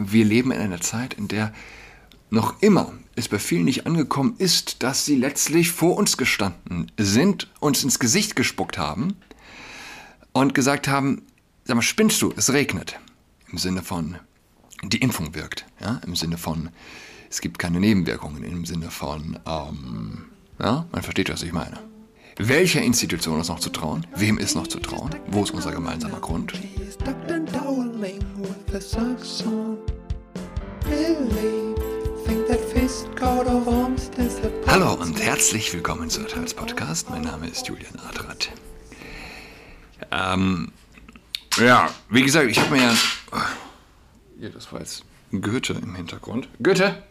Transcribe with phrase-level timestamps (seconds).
[0.00, 1.52] wir leben in einer Zeit, in der
[2.30, 7.50] noch immer es bei vielen nicht angekommen ist, dass sie letztlich vor uns gestanden sind,
[7.60, 9.16] uns ins Gesicht gespuckt haben
[10.32, 11.22] und gesagt haben,
[11.64, 12.98] sag mal, spinnst du, es regnet.
[13.50, 14.16] Im Sinne von,
[14.82, 15.66] die Impfung wirkt.
[15.80, 16.00] Ja?
[16.06, 16.70] Im Sinne von,
[17.28, 18.44] es gibt keine Nebenwirkungen.
[18.44, 20.26] Im Sinne von, ähm,
[20.58, 21.78] ja, man versteht, was ich meine.
[22.38, 24.06] Welcher Institution ist noch zu trauen?
[24.14, 25.14] Wem ist noch zu trauen?
[25.26, 26.54] Wo ist unser gemeinsamer Grund?
[34.66, 37.10] Hallo und herzlich willkommen zu Teils Podcast.
[37.10, 38.50] Mein Name ist Julian Adrat.
[40.10, 40.72] Ähm,
[41.58, 42.94] ja, wie gesagt, ich habe mir ja.
[44.40, 46.48] Ja, das war jetzt Goethe im Hintergrund.
[46.62, 47.02] Goethe!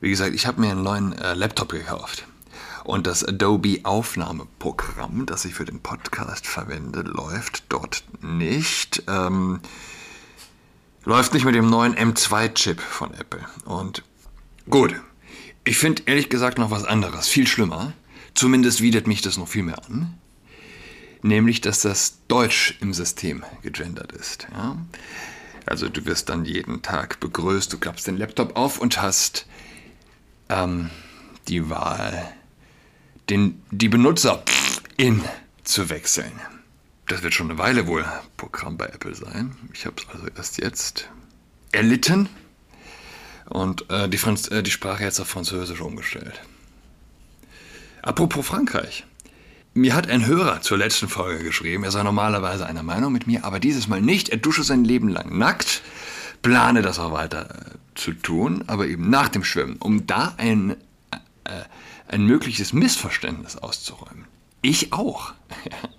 [0.00, 2.24] Wie gesagt, ich habe mir einen neuen äh, Laptop gekauft.
[2.84, 9.02] Und das Adobe Aufnahmeprogramm, das ich für den Podcast verwende, läuft dort nicht.
[9.08, 9.60] Ähm,
[11.08, 13.40] läuft nicht mit dem neuen M2-Chip von Apple.
[13.64, 14.02] Und
[14.68, 14.94] gut,
[15.64, 17.94] ich finde ehrlich gesagt noch was anderes, viel schlimmer.
[18.34, 20.18] Zumindest widert mich das noch viel mehr an.
[21.22, 24.48] Nämlich, dass das Deutsch im System gegendert ist.
[24.52, 24.76] Ja?
[25.64, 29.46] Also du wirst dann jeden Tag begrüßt, du klappst den Laptop auf und hast
[30.50, 30.90] ähm,
[31.48, 32.30] die Wahl
[33.30, 34.42] den, die Benutzer
[34.98, 35.24] in
[35.64, 36.32] zu wechseln.
[37.08, 38.04] Das wird schon eine Weile wohl
[38.36, 39.56] Programm bei Apple sein.
[39.72, 41.08] Ich habe es also erst jetzt
[41.72, 42.28] erlitten
[43.48, 46.40] und äh, die, Franz äh, die Sprache jetzt auf Französisch umgestellt.
[48.02, 49.04] Apropos Frankreich.
[49.74, 53.44] Mir hat ein Hörer zur letzten Folge geschrieben, er sei normalerweise einer Meinung mit mir,
[53.44, 54.28] aber dieses Mal nicht.
[54.28, 55.82] Er dusche sein Leben lang nackt,
[56.42, 60.76] plane das auch weiter äh, zu tun, aber eben nach dem Schwimmen, um da ein
[61.44, 61.62] äh,
[62.08, 64.26] ein mögliches Missverständnis auszuräumen.
[64.62, 65.32] Ich auch.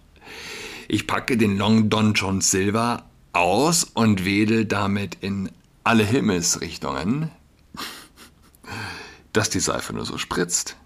[0.91, 5.51] Ich packe den Long Don John Silver aus und wedel damit in
[5.83, 7.29] alle Himmelsrichtungen,
[9.33, 10.77] dass die Seife nur so spritzt.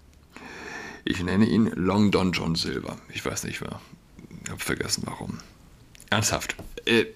[1.06, 2.98] Ich nenne ihn Long Don John Silver.
[3.14, 3.80] Ich weiß nicht, wer.
[4.44, 5.38] Ich habe vergessen, warum.
[6.10, 6.54] Ernsthaft.
[6.84, 7.06] Äh,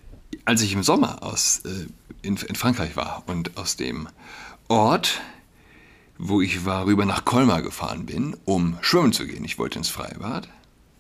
[0.47, 1.89] als ich im Sommer aus, äh,
[2.23, 4.09] in, in Frankreich war und aus dem
[4.69, 5.21] Ort,
[6.17, 9.45] wo ich war, rüber nach Colmar gefahren bin, um schwimmen zu gehen.
[9.45, 10.49] Ich wollte ins Freibad.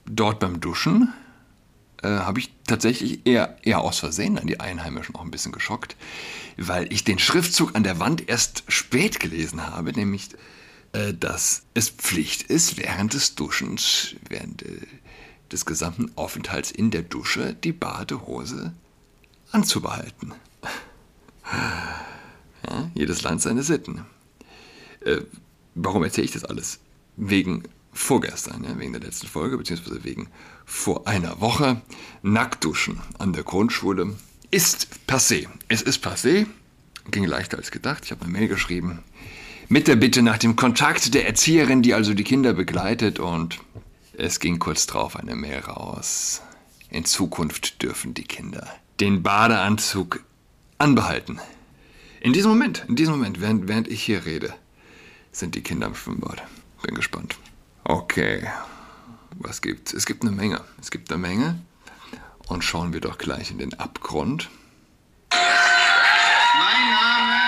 [0.04, 1.14] Dort beim Duschen
[2.02, 5.96] äh, habe ich tatsächlich eher, eher aus Versehen dann die Einheimischen auch ein bisschen geschockt,
[6.56, 10.28] weil ich den Schriftzug an der Wand erst spät gelesen habe, nämlich,
[10.92, 14.80] äh, dass es Pflicht ist, während des Duschens, während äh,
[15.50, 18.72] des gesamten Aufenthalts in der Dusche, die Badehose
[19.52, 20.34] anzubehalten.
[22.68, 24.04] Ja, jedes Land seine Sitten.
[25.02, 25.22] Äh,
[25.74, 26.80] warum erzähle ich das alles?
[27.16, 27.62] Wegen
[27.98, 30.28] vorgestern, ja, wegen der letzten Folge, beziehungsweise wegen
[30.64, 31.82] vor einer Woche.
[32.22, 34.14] Nacktduschen an der Grundschule
[34.50, 35.46] ist passé.
[35.68, 36.46] Es ist passé,
[37.10, 38.04] ging leichter als gedacht.
[38.04, 39.02] Ich habe eine Mail geschrieben
[39.68, 43.58] mit der Bitte nach dem Kontakt der Erzieherin, die also die Kinder begleitet und
[44.16, 46.40] es ging kurz drauf eine Mail raus.
[46.90, 48.66] In Zukunft dürfen die Kinder
[49.00, 50.24] den Badeanzug
[50.78, 51.38] anbehalten.
[52.20, 54.54] In diesem Moment, in diesem Moment, während, während ich hier rede,
[55.30, 56.42] sind die Kinder im Schwimmbad.
[56.82, 57.36] Bin gespannt.
[57.90, 58.46] Okay,
[59.38, 59.94] was gibt's?
[59.94, 60.60] Es gibt eine Menge.
[60.78, 61.58] Es gibt eine Menge.
[62.46, 64.50] Und schauen wir doch gleich in den Abgrund.
[65.30, 65.40] Mein
[67.00, 67.40] Name,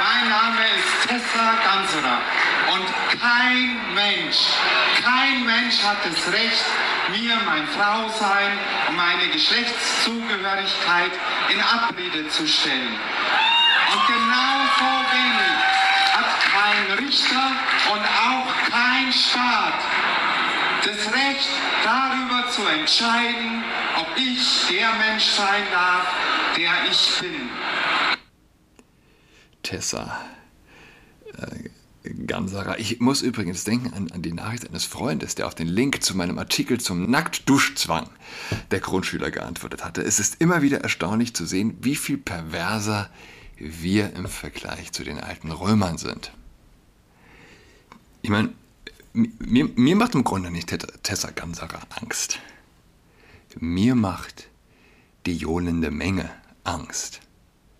[0.00, 2.18] mein Name ist Tessa Ganserer.
[2.74, 2.86] Und
[3.20, 4.38] kein Mensch,
[5.00, 6.64] kein Mensch hat das Recht,
[7.12, 11.12] mir mein Frausein und meine Geschlechtszugehörigkeit
[11.50, 12.98] in Abrede zu stellen.
[13.92, 15.77] Und genau so wenig
[16.68, 17.52] kein Richter
[17.92, 19.80] und auch kein Staat
[20.84, 21.48] das Recht
[21.84, 23.64] darüber zu entscheiden,
[23.98, 26.06] ob ich der Mensch sein darf,
[26.56, 27.48] der ich bin.
[29.62, 30.20] Tessa.
[31.36, 31.70] Äh,
[32.26, 32.78] Ganserer.
[32.78, 36.16] Ich muss übrigens denken an, an, die Nachricht eines Freundes, der auf den Link zu
[36.16, 38.08] meinem Artikel zum Nacktduschzwang
[38.70, 40.02] der Grundschüler geantwortet hatte.
[40.02, 43.10] Es ist immer wieder erstaunlich zu sehen, wie viel perverser
[43.58, 46.32] wir im Vergleich zu den alten Römern sind.
[48.28, 48.52] Ich meine,
[49.14, 50.68] mir, mir macht im Grunde nicht
[51.02, 52.38] Tessa Ganserer Angst.
[53.58, 54.48] Mir macht
[55.24, 56.30] die johlende Menge
[56.62, 57.20] Angst.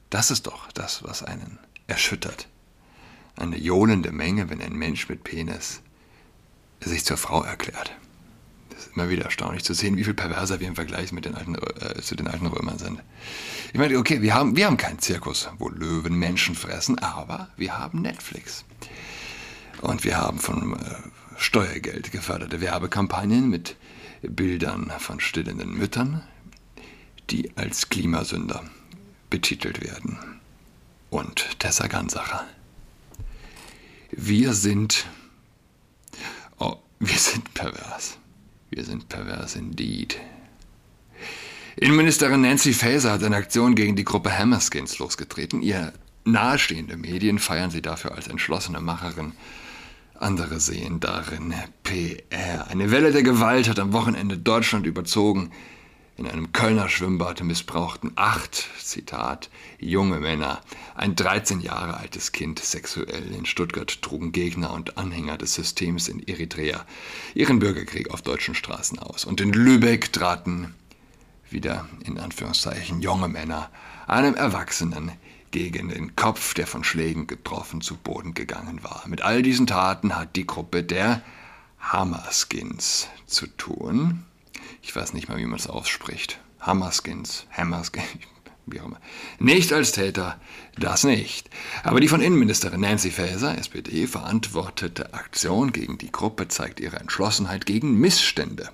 [0.08, 2.48] Das ist doch das, was einen erschüttert.
[3.36, 5.82] Eine johlende Menge, wenn ein Mensch mit Penis
[6.80, 7.92] sich zur Frau erklärt.
[8.70, 11.34] Das ist immer wieder erstaunlich zu sehen, wie viel perverser wir im Vergleich mit den
[11.34, 13.02] alten, äh, zu den alten Römern sind.
[13.74, 17.76] Ich meine, okay, wir haben, wir haben keinen Zirkus, wo Löwen Menschen fressen, aber wir
[17.76, 18.64] haben Netflix.
[19.80, 20.94] Und wir haben von äh,
[21.36, 23.76] Steuergeld geförderte Werbekampagnen mit
[24.22, 26.22] Bildern von stillenden Müttern,
[27.30, 28.64] die als Klimasünder
[29.30, 30.18] betitelt werden.
[31.10, 32.46] Und Tessa Gansacher.
[34.10, 35.06] Wir sind.
[36.58, 38.18] Oh, wir sind pervers.
[38.70, 40.18] Wir sind pervers indeed.
[41.76, 45.62] Innenministerin Nancy Faeser hat eine Aktion gegen die Gruppe Hammerskins losgetreten.
[45.62, 45.92] Ihr
[46.24, 49.32] nahestehende Medien feiern sie dafür als entschlossene Macherin.
[50.20, 51.54] Andere sehen darin
[51.84, 52.66] PR.
[52.68, 55.52] Eine Welle der Gewalt hat am Wochenende Deutschland überzogen.
[56.16, 59.48] In einem Kölner Schwimmbad missbrauchten acht, Zitat,
[59.78, 60.60] junge Männer
[60.96, 63.32] ein 13 Jahre altes Kind sexuell.
[63.32, 66.84] In Stuttgart trugen Gegner und Anhänger des Systems in Eritrea
[67.34, 69.24] ihren Bürgerkrieg auf deutschen Straßen aus.
[69.24, 70.74] Und in Lübeck traten
[71.48, 73.70] wieder in Anführungszeichen junge Männer
[74.08, 75.12] einem Erwachsenen
[75.50, 79.04] gegen den Kopf, der von Schlägen getroffen zu Boden gegangen war.
[79.06, 81.22] Mit all diesen Taten hat die Gruppe der
[81.80, 84.24] Hammerskins zu tun.
[84.82, 86.40] Ich weiß nicht mal, wie man es ausspricht.
[86.60, 88.06] Hammerskins, Hammerskins,
[88.66, 89.00] wie auch immer.
[89.38, 90.38] Nicht als Täter,
[90.76, 91.48] das nicht.
[91.82, 97.64] Aber die von Innenministerin Nancy Faeser, SPD, verantwortete Aktion gegen die Gruppe zeigt ihre Entschlossenheit
[97.64, 98.70] gegen Missstände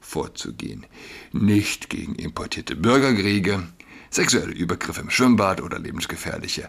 [0.00, 0.86] vorzugehen.
[1.32, 3.62] Nicht gegen importierte Bürgerkriege,
[4.14, 6.68] sexuelle Übergriffe im Schwimmbad oder lebensgefährliche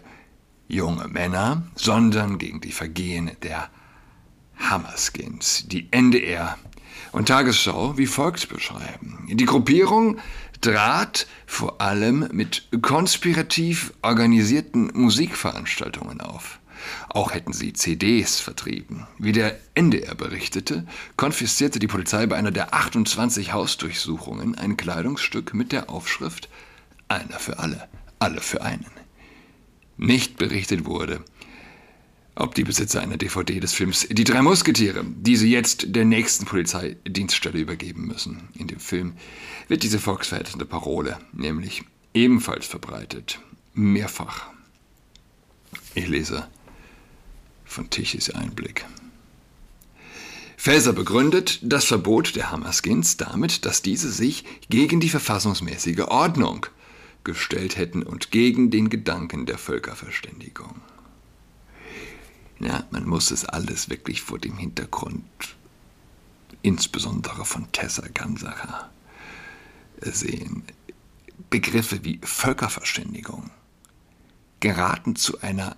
[0.66, 3.68] junge Männer, sondern gegen die Vergehen der
[4.58, 6.56] Hammerskins, die NDR
[7.12, 9.26] und Tagesschau wie folgt beschreiben.
[9.30, 10.18] Die Gruppierung
[10.60, 16.60] trat vor allem mit konspirativ organisierten Musikveranstaltungen auf.
[17.08, 19.06] Auch hätten sie CDs vertrieben.
[19.18, 20.86] Wie der NDR berichtete,
[21.16, 26.48] konfiszierte die Polizei bei einer der 28 Hausdurchsuchungen ein Kleidungsstück mit der Aufschrift
[27.08, 28.90] Einer für alle, alle für einen.
[29.96, 31.24] Nicht berichtet wurde,
[32.34, 37.58] ob die Besitzer einer DVD des Films Die drei Musketiere diese jetzt der nächsten Polizeidienststelle
[37.58, 38.48] übergeben müssen.
[38.54, 39.14] In dem Film
[39.68, 43.38] wird diese volksverhetzende Parole nämlich ebenfalls verbreitet.
[43.74, 44.48] Mehrfach.
[45.94, 46.48] Ich lese
[47.64, 48.84] von Tichys Einblick.
[50.56, 56.66] Faeser begründet das Verbot der Hammerskins damit, dass diese sich gegen die verfassungsmäßige Ordnung
[57.24, 60.80] gestellt hätten und gegen den Gedanken der Völkerverständigung.
[62.60, 65.24] Ja, man muss es alles wirklich vor dem Hintergrund,
[66.62, 68.90] insbesondere von Tessa Gansacher,
[70.00, 70.62] sehen.
[71.50, 73.50] Begriffe wie Völkerverständigung
[74.60, 75.76] geraten zu einer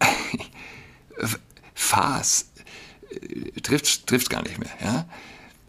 [1.74, 2.50] Farce
[3.10, 5.08] äh, trifft trifft gar nicht mehr, ja?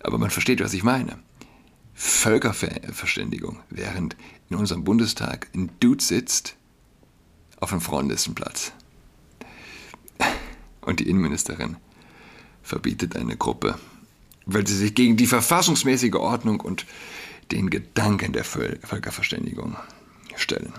[0.01, 1.19] Aber man versteht, was ich meine.
[2.01, 4.15] Völkerverständigung, während
[4.49, 6.55] in unserem Bundestag ein Dude sitzt
[7.59, 8.71] auf einem Frauenlistenplatz.
[10.79, 11.75] Und die Innenministerin
[12.63, 13.77] verbietet eine Gruppe,
[14.45, 16.85] weil sie sich gegen die verfassungsmäßige Ordnung und
[17.51, 19.75] den Gedanken der Völkerverständigung
[20.37, 20.71] stellen.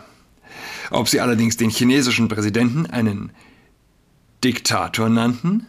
[0.90, 3.32] Ob sie allerdings den chinesischen Präsidenten einen
[4.42, 5.66] Diktator nannten,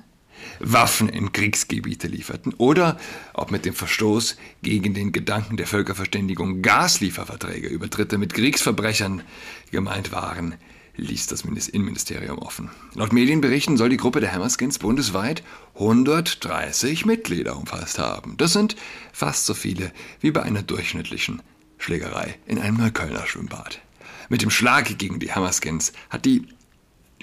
[0.60, 3.00] Waffen in Kriegsgebiete lieferten oder
[3.34, 9.24] ob mit dem Verstoß gegen den Gedanken der Völkerverständigung Gaslieferverträge über Dritte mit Kriegsverbrechern
[9.72, 10.56] gemeint waren,
[10.98, 12.70] ließ das Innenministerium offen.
[12.96, 15.44] Laut Medienberichten soll die Gruppe der Hammerskins bundesweit
[15.76, 18.36] 130 Mitglieder umfasst haben.
[18.38, 18.76] Das sind
[19.12, 21.42] fast so viele wie bei einer durchschnittlichen
[21.78, 23.82] Schlägerei in einem Neuköllner Schwimmbad.
[24.30, 26.48] Mit dem Schlag gegen die Hammerskins hat die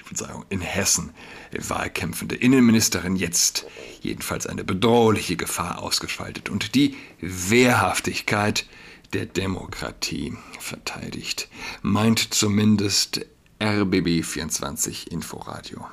[0.03, 1.11] Verzeihung, in Hessen
[1.51, 3.65] wahlkämpfende Innenministerin jetzt
[4.01, 8.65] jedenfalls eine bedrohliche Gefahr ausgeschaltet und die Wehrhaftigkeit
[9.13, 11.49] der Demokratie verteidigt,
[11.81, 13.25] meint zumindest
[13.61, 15.85] RBB 24 Inforadio.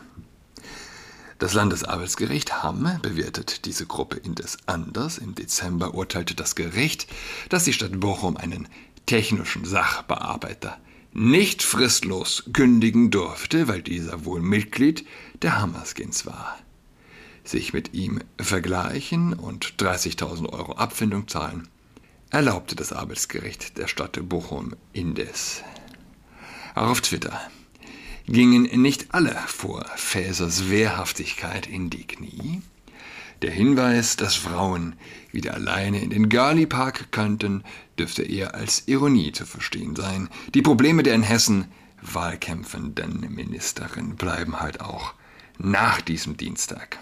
[1.38, 5.18] Das Landesarbeitsgericht Hamm bewertet diese Gruppe indes anders.
[5.18, 7.06] Im Dezember urteilte das Gericht,
[7.50, 8.68] dass die Stadt Bochum einen
[9.04, 10.78] technischen Sachbearbeiter
[11.12, 15.06] nicht fristlos kündigen durfte, weil dieser wohl Mitglied
[15.42, 16.58] der Hammerskins war.
[17.44, 21.68] Sich mit ihm vergleichen und 30.000 Euro Abfindung zahlen,
[22.30, 25.62] erlaubte das Arbeitsgericht der Stadt Bochum indes.
[26.74, 27.40] Auch auf Twitter
[28.26, 32.60] gingen nicht alle vor Fäsers Wehrhaftigkeit in die Knie.
[33.42, 34.96] Der Hinweis, dass Frauen
[35.36, 37.62] wieder alleine in den Gali-Park könnten,
[37.98, 40.28] dürfte eher als Ironie zu verstehen sein.
[40.54, 41.66] Die Probleme der in Hessen
[42.02, 45.14] wahlkämpfenden Ministerin bleiben halt auch
[45.58, 46.98] nach diesem Dienstag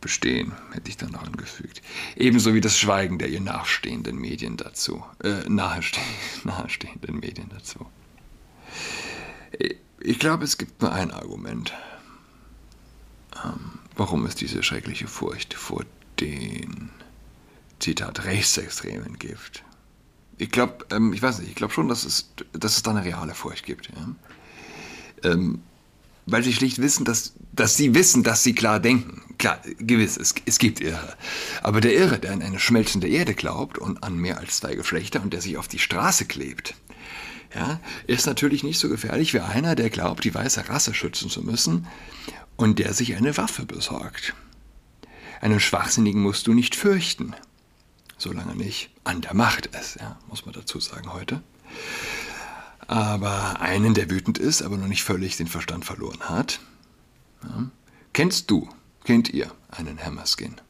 [0.00, 1.80] bestehen, hätte ich dann noch angefügt.
[2.14, 6.00] Ebenso wie das Schweigen der ihr nachstehenden Medien dazu, äh, naheste
[6.44, 7.86] nahestehenden Medien dazu.
[10.00, 11.72] Ich glaube, es gibt nur ein Argument,
[13.42, 15.84] ähm, warum es diese schreckliche Furcht vor
[16.20, 16.90] den,
[17.84, 19.62] Zitat, Rechtsextremen gibt.
[20.38, 23.04] Ich glaube, ähm, ich weiß nicht, ich glaube schon, dass es, dass es da eine
[23.04, 23.90] reale Furcht gibt.
[23.94, 25.30] Ja?
[25.30, 25.60] Ähm,
[26.24, 29.20] weil sie schlicht wissen, dass, dass sie wissen, dass sie klar denken.
[29.36, 31.14] Klar, gewiss, es, es gibt Irre.
[31.62, 35.20] Aber der Irre, der an eine schmelzende Erde glaubt und an mehr als zwei Geschlechter
[35.20, 36.74] und der sich auf die Straße klebt,
[37.54, 41.42] ja, ist natürlich nicht so gefährlich wie einer, der glaubt, die weiße Rasse schützen zu
[41.42, 41.86] müssen
[42.56, 44.34] und der sich eine Waffe besorgt.
[45.42, 47.34] Einen Schwachsinnigen musst du nicht fürchten,
[48.16, 51.42] solange nicht an der Macht ist, ja, muss man dazu sagen heute.
[52.86, 56.60] Aber einen, der wütend ist, aber noch nicht völlig den Verstand verloren hat.
[57.42, 57.70] Ja.
[58.12, 58.68] Kennst du,
[59.04, 60.60] kennt ihr einen Hammerskin?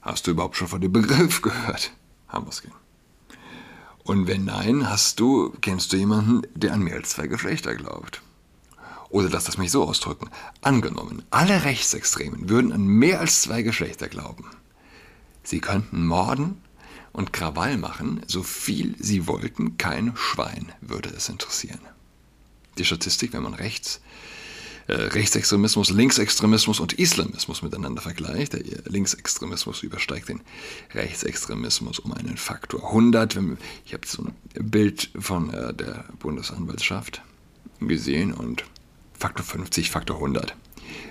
[0.00, 1.92] Hast du überhaupt schon von dem Begriff gehört?
[2.28, 2.72] Hammerskin.
[4.04, 8.22] Und wenn nein, hast du, kennst du jemanden, der an mehr als zwei Geschlechter glaubt?
[9.10, 10.30] Oder lass das mich so ausdrücken.
[10.60, 14.44] Angenommen, alle Rechtsextremen würden an mehr als zwei Geschlechter glauben.
[15.42, 16.60] Sie könnten morden
[17.18, 21.80] und Krawall machen, so viel sie wollten, kein Schwein würde es interessieren.
[22.78, 24.00] Die Statistik, wenn man rechts,
[24.86, 30.42] äh, Rechtsextremismus, Linksextremismus und Islamismus miteinander vergleicht, der Linksextremismus übersteigt den
[30.94, 33.36] Rechtsextremismus um einen Faktor 100.
[33.84, 37.20] Ich habe so ein Bild von äh, der Bundesanwaltschaft
[37.80, 38.62] gesehen und
[39.18, 40.54] Faktor 50, Faktor 100,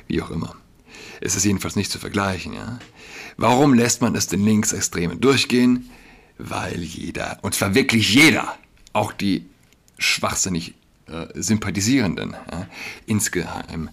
[0.07, 0.55] wie auch immer.
[1.21, 2.53] Es ist jedenfalls nicht zu vergleichen.
[2.53, 2.79] Ja?
[3.37, 5.89] Warum lässt man es den Linksextremen durchgehen?
[6.37, 8.55] Weil jeder, und zwar wirklich jeder,
[8.93, 9.45] auch die
[9.97, 10.75] schwachsinnig
[11.07, 12.67] äh, Sympathisierenden, ja,
[13.05, 13.89] insgeheim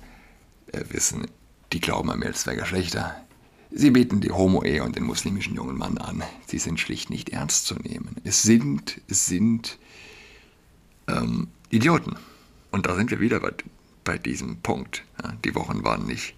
[0.73, 1.27] äh, wissen,
[1.73, 3.17] die glauben als zwei Geschlechter.
[3.71, 6.23] Sie beten die Homo-Ehe und den muslimischen jungen Mann an.
[6.47, 8.17] Sie sind schlicht nicht ernst zu nehmen.
[8.25, 9.79] Es sind, es sind
[11.09, 12.17] ähm, Idioten.
[12.71, 13.53] Und da sind wir wieder bei,
[14.05, 15.03] bei diesem Punkt.
[15.23, 16.35] Ja, die Wochen waren nicht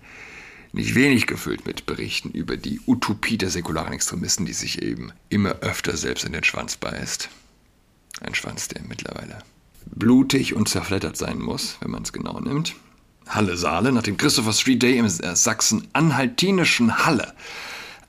[0.76, 5.56] nicht wenig gefüllt mit Berichten über die Utopie der säkularen Extremisten, die sich eben immer
[5.60, 7.28] öfter selbst in den Schwanz beißt.
[8.20, 9.38] Ein Schwanz, der mittlerweile
[9.86, 12.74] blutig und zerfleddert sein muss, wenn man es genau nimmt.
[13.26, 17.34] Halle Saale nach dem Christopher Street Day im sachsen-anhaltinischen Halle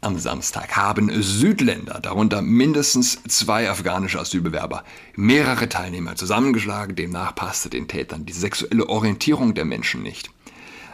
[0.01, 4.83] am Samstag haben Südländer, darunter mindestens zwei afghanische Asylbewerber,
[5.15, 6.95] mehrere Teilnehmer zusammengeschlagen.
[6.95, 10.29] Demnach passte den Tätern die sexuelle Orientierung der Menschen nicht.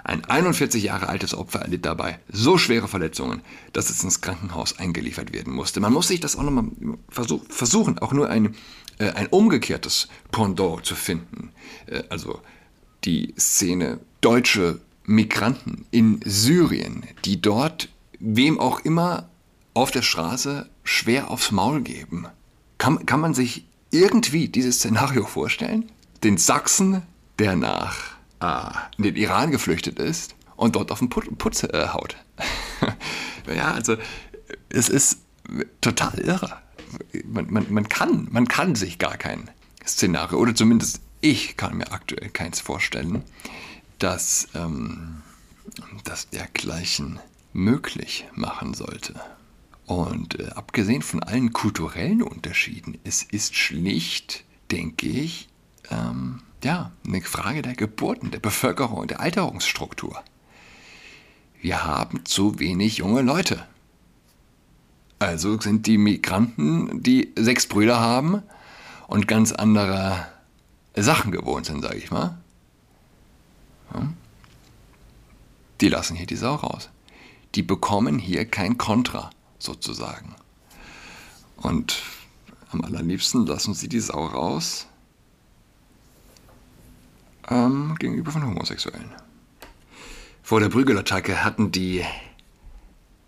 [0.03, 3.41] Ein 41 Jahre altes Opfer erlitt dabei so schwere Verletzungen,
[3.71, 5.79] dass es ins Krankenhaus eingeliefert werden musste.
[5.79, 6.65] Man muss sich das auch nochmal
[7.09, 8.55] versuch, versuchen, auch nur ein,
[8.99, 11.51] äh, ein umgekehrtes Pendant zu finden.
[11.85, 12.41] Äh, also
[13.05, 19.29] die Szene deutsche Migranten in Syrien, die dort wem auch immer
[19.73, 22.27] auf der Straße schwer aufs Maul geben.
[22.77, 25.91] Kann, kann man sich irgendwie dieses Szenario vorstellen?
[26.23, 27.03] Den Sachsen,
[27.39, 28.12] der nach
[28.97, 32.17] in den Iran geflüchtet ist und dort auf den Put Putz äh, haut.
[33.55, 33.95] ja, also
[34.69, 35.19] es ist
[35.81, 36.61] total irre.
[37.25, 39.49] Man, man, man, kann, man kann sich gar kein
[39.85, 43.23] Szenario, oder zumindest ich kann mir aktuell keins vorstellen,
[43.99, 45.21] dass ähm,
[46.03, 47.19] das dergleichen
[47.53, 49.15] möglich machen sollte.
[49.85, 55.49] Und äh, abgesehen von allen kulturellen Unterschieden, es ist schlicht, denke ich,
[55.89, 60.23] ähm, ja, eine Frage der Geburten, der Bevölkerung und der Alterungsstruktur.
[61.61, 63.65] Wir haben zu wenig junge Leute.
[65.19, 68.43] Also sind die Migranten, die sechs Brüder haben
[69.07, 70.27] und ganz andere
[70.95, 72.37] Sachen gewohnt sind, sage ich mal.
[75.79, 76.89] Die lassen hier die Sau raus.
[77.55, 79.29] Die bekommen hier kein Kontra,
[79.59, 80.35] sozusagen.
[81.57, 82.01] Und
[82.71, 84.87] am allerliebsten lassen sie die Sau raus
[87.49, 89.11] ähm, gegenüber von Homosexuellen.
[90.41, 92.03] Vor der Prügelattacke hatten die,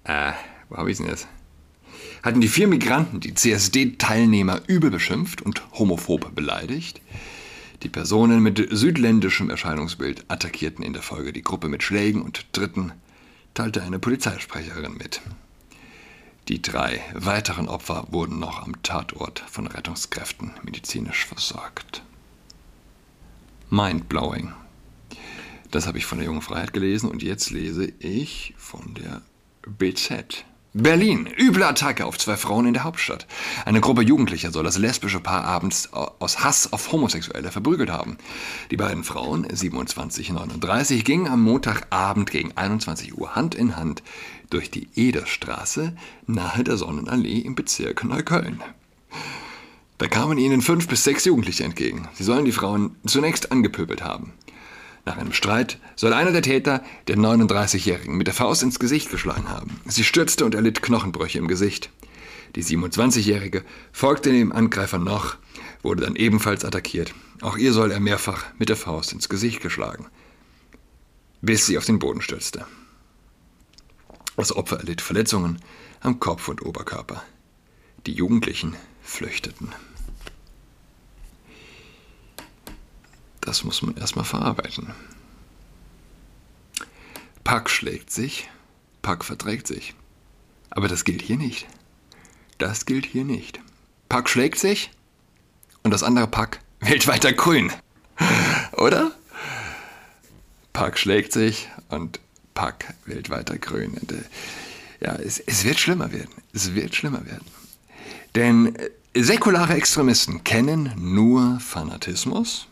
[0.04, 0.32] äh,
[0.70, 1.28] wo habe ich denn jetzt?
[2.24, 7.02] Hatten die vier Migranten die CSD-Teilnehmer übel beschimpft und homophob beleidigt.
[7.84, 12.94] Die Personen mit südländischem Erscheinungsbild attackierten in der Folge die Gruppe mit Schlägen und Dritten,
[13.54, 15.22] teilte eine Polizeisprecherin mit.
[16.48, 22.04] Die drei weiteren Opfer wurden noch am Tatort von Rettungskräften medizinisch versorgt.
[23.70, 24.54] Mindblowing.
[25.72, 29.22] Das habe ich von der Jungen Freiheit gelesen und jetzt lese ich von der
[29.66, 30.46] BZ.
[30.78, 31.30] Berlin.
[31.38, 33.28] Üble Attacke auf zwei Frauen in der Hauptstadt.
[33.64, 38.18] Eine Gruppe Jugendlicher soll das lesbische Paar abends aus Hass auf Homosexuelle verprügelt haben.
[38.72, 44.04] Die beiden Frauen, 27 und 39, gingen am Montagabend gegen 21 Uhr Hand in Hand
[44.50, 45.96] durch die Ederstraße
[46.28, 48.62] nahe der Sonnenallee im Bezirk Neukölln.
[49.98, 52.08] Da kamen ihnen fünf bis sechs Jugendliche entgegen.
[52.14, 54.34] Sie sollen die Frauen zunächst angepöbelt haben.
[55.06, 59.50] Nach einem Streit soll einer der Täter den 39-Jährigen mit der Faust ins Gesicht geschlagen
[59.50, 59.80] haben.
[59.86, 61.92] Sie stürzte und erlitt Knochenbrüche im Gesicht.
[62.56, 65.38] Die 27-Jährige folgte dem Angreifer noch,
[65.84, 67.14] wurde dann ebenfalls attackiert.
[67.42, 70.08] Auch ihr soll er mehrfach mit der Faust ins Gesicht geschlagen,
[71.42, 72.66] bis sie auf den Boden stürzte.
[74.38, 75.60] Das Opfer erlitt Verletzungen
[76.02, 77.24] am Kopf und Oberkörper.
[78.06, 78.76] Die Jugendlichen
[79.06, 79.74] flüchteten.
[83.42, 84.94] Das muss man erstmal verarbeiten.
[87.44, 88.50] Pack schlägt sich,
[89.04, 89.94] Pack verträgt sich.
[90.72, 91.68] Aber das gilt hier nicht.
[92.58, 93.60] Das gilt hier nicht.
[94.10, 94.92] Pack schlägt sich
[95.84, 97.72] und das andere Pack wählt weiter grün.
[98.78, 99.12] Oder?
[100.74, 102.20] Pack schlägt sich und
[102.56, 103.96] Pack wählt weiter grün.
[103.96, 106.32] Äh, ja, es, es wird schlimmer werden.
[106.54, 107.46] Es wird schlimmer werden.
[108.36, 108.90] Denn äh,
[109.24, 112.68] säkulare Extremisten kennen nur Fanatismus,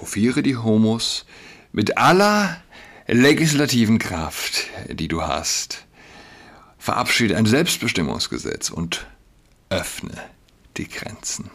[0.00, 1.26] hofiere die Homos
[1.72, 2.62] mit aller
[3.06, 5.86] legislativen Kraft, die du hast.
[6.78, 9.06] Verabschiede ein Selbstbestimmungsgesetz und
[9.68, 10.14] öffne
[10.76, 11.50] die Grenzen.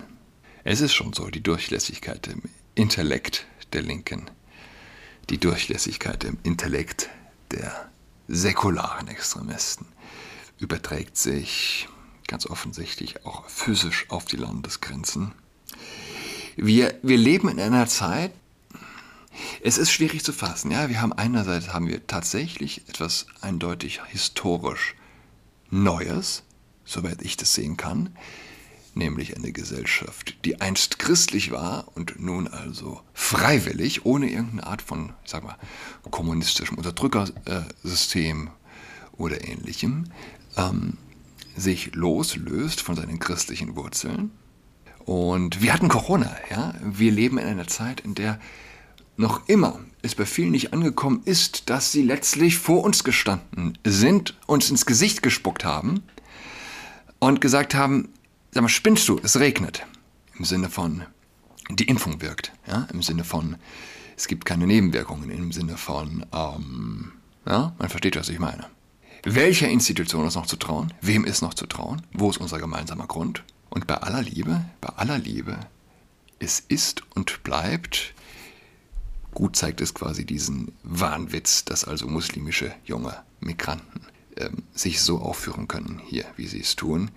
[0.63, 2.43] Es ist schon so, die Durchlässigkeit im
[2.75, 4.29] Intellekt der Linken,
[5.29, 7.09] die Durchlässigkeit im Intellekt
[7.51, 7.89] der
[8.27, 9.85] säkularen Extremisten
[10.59, 11.87] überträgt sich
[12.27, 15.33] ganz offensichtlich auch physisch auf die Landesgrenzen.
[16.55, 18.31] Wir, wir leben in einer Zeit,
[19.61, 20.71] es ist schwierig zu fassen.
[20.71, 24.95] Ja, wir haben einerseits haben wir tatsächlich etwas eindeutig historisch
[25.69, 26.43] Neues,
[26.85, 28.15] soweit ich das sehen kann,
[28.95, 35.13] nämlich eine Gesellschaft, die einst christlich war und nun also freiwillig, ohne irgendeine Art von,
[35.23, 35.57] ich sag mal,
[36.09, 38.49] kommunistischem Unterdrückersystem
[39.17, 40.11] oder ähnlichem,
[40.55, 40.97] ähm,
[41.57, 44.31] sich loslöst von seinen christlichen Wurzeln.
[45.05, 46.73] Und wir hatten Corona, ja.
[46.83, 48.39] Wir leben in einer Zeit, in der
[49.15, 54.37] noch immer es bei vielen nicht angekommen ist, dass sie letztlich vor uns gestanden sind,
[54.45, 56.03] uns ins Gesicht gespuckt haben
[57.19, 58.09] und gesagt haben,
[58.51, 59.85] sag mal, spinnst du, es regnet.
[60.37, 61.03] Im Sinne von,
[61.69, 62.51] die Impfung wirkt.
[62.67, 62.87] Ja?
[62.93, 63.57] Im Sinne von,
[64.15, 65.29] es gibt keine Nebenwirkungen.
[65.31, 67.11] Im Sinne von, ähm,
[67.45, 68.65] ja, man versteht, was ich meine.
[69.29, 70.93] Welcher Institution ist noch zu trauen?
[71.01, 72.01] Wem ist noch zu trauen?
[72.13, 73.43] Wo ist unser gemeinsamer Grund?
[73.69, 75.59] Und bei aller Liebe, bei aller Liebe,
[76.39, 78.13] es ist und bleibt
[79.33, 84.01] Gut zeigt es quasi diesen Wahnwitz, dass also muslimische junge Migranten
[84.37, 87.11] ähm, sich so aufführen können hier, wie sie es tun.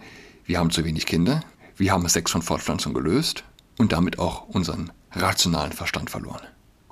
[0.45, 1.45] Wir haben zu wenig Kinder,
[1.77, 3.45] wir haben Sex von Fortpflanzung gelöst
[3.79, 6.43] und damit auch unseren rationalen Verstand verloren.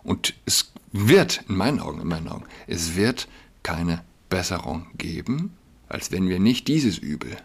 [0.05, 3.27] Und es wird, in meinen Augen, in meinen Augen, es wird
[3.65, 5.57] keine Besserung geben,
[5.89, 7.37] als wenn wir nicht dieses Übel,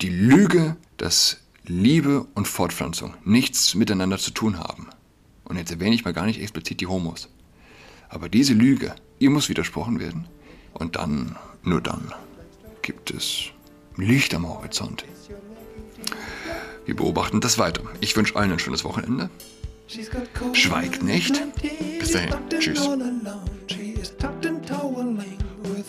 [0.00, 4.88] die Lüge, dass Liebe und Fortpflanzung nichts miteinander zu tun haben,
[5.48, 7.28] und jetzt erwähne ich mal gar nicht explizit die Homos.
[8.10, 10.26] Aber diese Lüge, ihr muss widersprochen werden.
[10.74, 12.12] Und dann, nur dann,
[12.82, 13.46] gibt es
[13.96, 15.04] Licht am Horizont.
[16.84, 17.82] Wir beobachten das weiter.
[18.00, 19.30] Ich wünsche allen ein schönes Wochenende.
[20.52, 21.42] Schweigt nicht.
[21.98, 22.34] Bis dahin.
[22.58, 22.88] Tschüss.